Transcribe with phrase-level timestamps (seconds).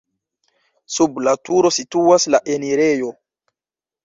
[0.93, 3.13] Sub la turo situas la enirejo.